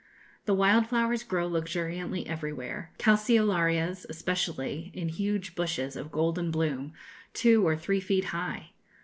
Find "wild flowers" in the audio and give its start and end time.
0.55-1.21